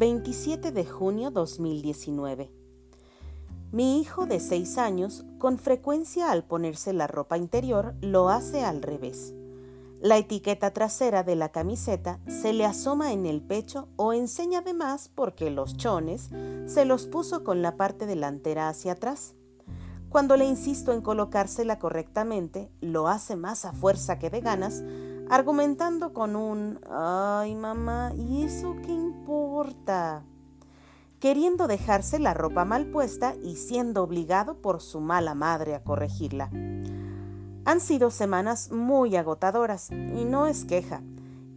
27 0.00 0.72
de 0.72 0.86
junio 0.86 1.30
2019. 1.30 2.50
Mi 3.70 4.00
hijo 4.00 4.24
de 4.24 4.40
6 4.40 4.78
años, 4.78 5.26
con 5.36 5.58
frecuencia 5.58 6.30
al 6.30 6.42
ponerse 6.42 6.94
la 6.94 7.06
ropa 7.06 7.36
interior, 7.36 7.94
lo 8.00 8.30
hace 8.30 8.64
al 8.64 8.80
revés. 8.80 9.34
La 10.00 10.16
etiqueta 10.16 10.70
trasera 10.70 11.22
de 11.22 11.36
la 11.36 11.50
camiseta 11.50 12.18
se 12.28 12.54
le 12.54 12.64
asoma 12.64 13.12
en 13.12 13.26
el 13.26 13.42
pecho 13.42 13.88
o 13.96 14.14
enseña 14.14 14.60
además 14.60 15.10
porque 15.14 15.50
los 15.50 15.76
chones 15.76 16.30
se 16.64 16.86
los 16.86 17.04
puso 17.04 17.44
con 17.44 17.60
la 17.60 17.76
parte 17.76 18.06
delantera 18.06 18.70
hacia 18.70 18.92
atrás. 18.92 19.34
Cuando 20.08 20.38
le 20.38 20.46
insisto 20.46 20.94
en 20.94 21.02
colocársela 21.02 21.78
correctamente, 21.78 22.72
lo 22.80 23.06
hace 23.06 23.36
más 23.36 23.66
a 23.66 23.74
fuerza 23.74 24.18
que 24.18 24.30
de 24.30 24.40
ganas, 24.40 24.82
argumentando 25.30 26.12
con 26.12 26.36
un 26.36 26.80
ay 26.90 27.54
mamá, 27.54 28.12
¿y 28.14 28.42
eso 28.42 28.76
qué 28.84 28.92
importa? 28.92 30.24
queriendo 31.20 31.68
dejarse 31.68 32.18
la 32.18 32.32
ropa 32.34 32.64
mal 32.64 32.86
puesta 32.86 33.34
y 33.44 33.56
siendo 33.56 34.02
obligado 34.02 34.56
por 34.56 34.80
su 34.80 35.00
mala 35.00 35.34
madre 35.34 35.74
a 35.74 35.84
corregirla. 35.84 36.50
Han 37.66 37.80
sido 37.80 38.10
semanas 38.10 38.72
muy 38.72 39.14
agotadoras 39.16 39.90
y 39.90 40.24
no 40.24 40.46
es 40.46 40.64
queja. 40.64 41.02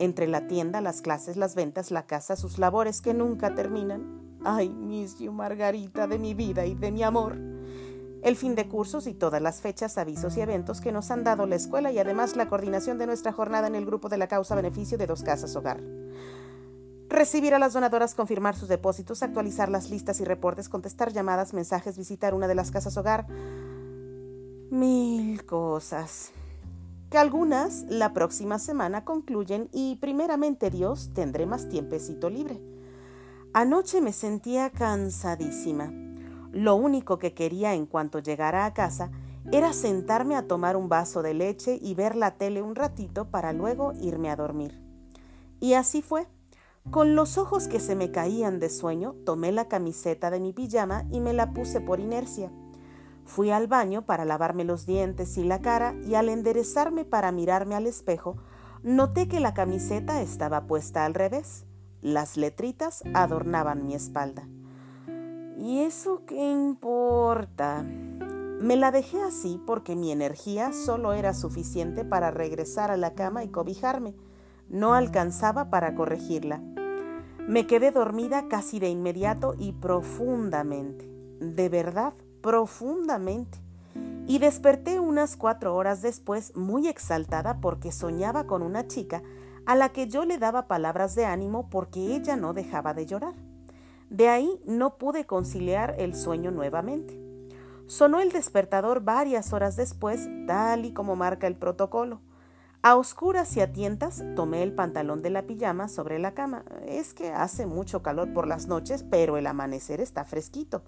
Entre 0.00 0.26
la 0.26 0.48
tienda, 0.48 0.80
las 0.80 1.00
clases, 1.00 1.36
las 1.36 1.54
ventas, 1.54 1.92
la 1.92 2.06
casa, 2.06 2.34
sus 2.34 2.58
labores 2.58 3.00
que 3.00 3.14
nunca 3.14 3.54
terminan. 3.54 4.20
Ay, 4.44 4.68
Miss 4.68 5.20
Margarita 5.20 6.08
de 6.08 6.18
mi 6.18 6.34
vida 6.34 6.66
y 6.66 6.74
de 6.74 6.90
mi 6.90 7.04
amor. 7.04 7.38
El 8.22 8.36
fin 8.36 8.54
de 8.54 8.68
cursos 8.68 9.08
y 9.08 9.14
todas 9.14 9.42
las 9.42 9.60
fechas, 9.60 9.98
avisos 9.98 10.36
y 10.36 10.40
eventos 10.40 10.80
que 10.80 10.92
nos 10.92 11.10
han 11.10 11.24
dado 11.24 11.44
la 11.46 11.56
escuela 11.56 11.90
y 11.90 11.98
además 11.98 12.36
la 12.36 12.48
coordinación 12.48 12.96
de 12.96 13.06
nuestra 13.06 13.32
jornada 13.32 13.66
en 13.66 13.74
el 13.74 13.84
grupo 13.84 14.08
de 14.08 14.16
la 14.16 14.28
causa 14.28 14.54
beneficio 14.54 14.96
de 14.96 15.08
dos 15.08 15.22
casas 15.24 15.56
hogar. 15.56 15.82
Recibir 17.08 17.52
a 17.52 17.58
las 17.58 17.72
donadoras, 17.72 18.14
confirmar 18.14 18.54
sus 18.54 18.68
depósitos, 18.68 19.22
actualizar 19.22 19.68
las 19.68 19.90
listas 19.90 20.20
y 20.20 20.24
reportes, 20.24 20.68
contestar 20.68 21.12
llamadas, 21.12 21.52
mensajes, 21.52 21.98
visitar 21.98 22.32
una 22.32 22.46
de 22.46 22.54
las 22.54 22.70
casas 22.70 22.96
hogar 22.96 23.26
mil 24.70 25.44
cosas. 25.44 26.30
Que 27.10 27.18
algunas 27.18 27.82
la 27.90 28.14
próxima 28.14 28.58
semana 28.58 29.04
concluyen 29.04 29.68
y 29.72 29.96
primeramente 29.96 30.70
Dios 30.70 31.10
tendré 31.12 31.44
más 31.44 31.68
tiempecito 31.68 32.30
libre. 32.30 32.58
Anoche 33.52 34.00
me 34.00 34.14
sentía 34.14 34.70
cansadísima. 34.70 35.92
Lo 36.52 36.76
único 36.76 37.18
que 37.18 37.32
quería 37.32 37.74
en 37.74 37.86
cuanto 37.86 38.18
llegara 38.18 38.66
a 38.66 38.74
casa 38.74 39.10
era 39.50 39.72
sentarme 39.72 40.36
a 40.36 40.46
tomar 40.46 40.76
un 40.76 40.88
vaso 40.88 41.22
de 41.22 41.34
leche 41.34 41.78
y 41.80 41.94
ver 41.94 42.14
la 42.14 42.36
tele 42.36 42.62
un 42.62 42.74
ratito 42.74 43.30
para 43.30 43.52
luego 43.52 43.92
irme 44.00 44.30
a 44.30 44.36
dormir. 44.36 44.80
Y 45.60 45.74
así 45.74 46.02
fue. 46.02 46.28
Con 46.90 47.16
los 47.16 47.38
ojos 47.38 47.68
que 47.68 47.80
se 47.80 47.96
me 47.96 48.10
caían 48.10 48.58
de 48.58 48.68
sueño, 48.68 49.14
tomé 49.24 49.50
la 49.50 49.68
camiseta 49.68 50.30
de 50.30 50.40
mi 50.40 50.52
pijama 50.52 51.04
y 51.10 51.20
me 51.20 51.32
la 51.32 51.52
puse 51.52 51.80
por 51.80 52.00
inercia. 52.00 52.52
Fui 53.24 53.50
al 53.50 53.66
baño 53.66 54.04
para 54.04 54.24
lavarme 54.24 54.64
los 54.64 54.84
dientes 54.84 55.38
y 55.38 55.44
la 55.44 55.62
cara 55.62 55.94
y 56.04 56.16
al 56.16 56.28
enderezarme 56.28 57.04
para 57.04 57.32
mirarme 57.32 57.76
al 57.76 57.86
espejo, 57.86 58.36
noté 58.82 59.28
que 59.28 59.40
la 59.40 59.54
camiseta 59.54 60.20
estaba 60.20 60.66
puesta 60.66 61.04
al 61.04 61.14
revés. 61.14 61.64
Las 62.00 62.36
letritas 62.36 63.04
adornaban 63.14 63.86
mi 63.86 63.94
espalda. 63.94 64.48
¿Y 65.62 65.82
eso 65.82 66.22
qué 66.26 66.50
importa? 66.50 67.84
Me 67.84 68.74
la 68.74 68.90
dejé 68.90 69.22
así 69.22 69.62
porque 69.64 69.94
mi 69.94 70.10
energía 70.10 70.72
solo 70.72 71.12
era 71.12 71.34
suficiente 71.34 72.04
para 72.04 72.32
regresar 72.32 72.90
a 72.90 72.96
la 72.96 73.14
cama 73.14 73.44
y 73.44 73.48
cobijarme. 73.48 74.16
No 74.68 74.94
alcanzaba 74.94 75.70
para 75.70 75.94
corregirla. 75.94 76.60
Me 77.46 77.68
quedé 77.68 77.92
dormida 77.92 78.48
casi 78.48 78.80
de 78.80 78.88
inmediato 78.88 79.54
y 79.56 79.70
profundamente. 79.70 81.08
De 81.38 81.68
verdad, 81.68 82.12
profundamente 82.40 83.60
y 84.26 84.40
desperté 84.40 84.98
unas 84.98 85.36
cuatro 85.36 85.76
horas 85.76 86.02
después 86.02 86.56
muy 86.56 86.88
exaltada 86.88 87.60
porque 87.60 87.92
soñaba 87.92 88.48
con 88.48 88.62
una 88.62 88.88
chica 88.88 89.22
a 89.64 89.76
la 89.76 89.90
que 89.90 90.08
yo 90.08 90.24
le 90.24 90.38
daba 90.38 90.66
palabras 90.66 91.14
de 91.14 91.24
ánimo 91.24 91.70
porque 91.70 92.16
ella 92.16 92.34
no 92.34 92.52
dejaba 92.52 92.94
de 92.94 93.06
llorar. 93.06 93.51
De 94.12 94.28
ahí 94.28 94.60
no 94.66 94.98
pude 94.98 95.24
conciliar 95.24 95.94
el 95.96 96.14
sueño 96.14 96.50
nuevamente. 96.50 97.18
Sonó 97.86 98.20
el 98.20 98.30
despertador 98.30 99.00
varias 99.00 99.54
horas 99.54 99.74
después, 99.74 100.28
tal 100.46 100.84
y 100.84 100.92
como 100.92 101.16
marca 101.16 101.46
el 101.46 101.56
protocolo. 101.56 102.20
A 102.82 102.96
oscuras 102.96 103.56
y 103.56 103.62
a 103.62 103.72
tientas 103.72 104.22
tomé 104.36 104.62
el 104.62 104.74
pantalón 104.74 105.22
de 105.22 105.30
la 105.30 105.46
pijama 105.46 105.88
sobre 105.88 106.18
la 106.18 106.34
cama. 106.34 106.62
Es 106.84 107.14
que 107.14 107.32
hace 107.32 107.64
mucho 107.64 108.02
calor 108.02 108.34
por 108.34 108.46
las 108.46 108.66
noches, 108.66 109.02
pero 109.02 109.38
el 109.38 109.46
amanecer 109.46 110.02
está 110.02 110.26
fresquito. 110.26 110.82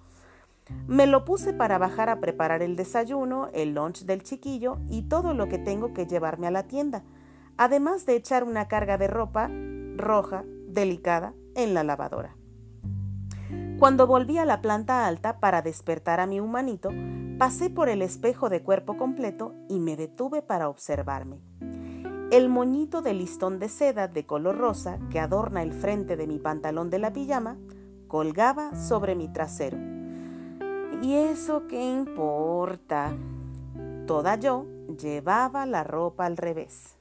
Me 0.86 1.06
lo 1.06 1.24
puse 1.24 1.54
para 1.54 1.78
bajar 1.78 2.10
a 2.10 2.20
preparar 2.20 2.60
el 2.60 2.76
desayuno, 2.76 3.48
el 3.54 3.74
lunch 3.74 4.04
del 4.04 4.22
chiquillo 4.22 4.76
y 4.90 5.00
todo 5.00 5.32
lo 5.32 5.48
que 5.48 5.56
tengo 5.56 5.94
que 5.94 6.06
llevarme 6.06 6.46
a 6.46 6.50
la 6.50 6.64
tienda, 6.64 7.02
además 7.56 8.04
de 8.04 8.16
echar 8.16 8.44
una 8.44 8.68
carga 8.68 8.98
de 8.98 9.06
ropa 9.06 9.50
roja, 9.96 10.44
delicada, 10.68 11.32
en 11.54 11.72
la 11.72 11.84
lavadora. 11.84 12.36
Cuando 13.78 14.06
volví 14.06 14.38
a 14.38 14.44
la 14.44 14.60
planta 14.60 15.06
alta 15.06 15.40
para 15.40 15.60
despertar 15.60 16.20
a 16.20 16.26
mi 16.26 16.40
humanito, 16.40 16.90
pasé 17.38 17.70
por 17.70 17.88
el 17.88 18.02
espejo 18.02 18.48
de 18.48 18.62
cuerpo 18.62 18.96
completo 18.96 19.54
y 19.68 19.80
me 19.80 19.96
detuve 19.96 20.42
para 20.42 20.68
observarme. 20.68 21.40
El 22.30 22.48
moñito 22.48 23.02
de 23.02 23.14
listón 23.14 23.58
de 23.58 23.68
seda 23.68 24.08
de 24.08 24.26
color 24.26 24.58
rosa 24.58 24.98
que 25.10 25.20
adorna 25.20 25.62
el 25.62 25.72
frente 25.72 26.16
de 26.16 26.26
mi 26.26 26.38
pantalón 26.38 26.88
de 26.90 26.98
la 26.98 27.12
pijama 27.12 27.58
colgaba 28.08 28.74
sobre 28.76 29.14
mi 29.14 29.28
trasero 29.28 29.76
¿Y 31.04 31.16
eso 31.16 31.66
qué 31.66 31.84
importa? 31.84 33.14
Toda 34.06 34.36
yo 34.36 34.64
llevaba 34.98 35.66
la 35.66 35.84
ropa 35.84 36.24
al 36.24 36.38
revés. 36.38 36.96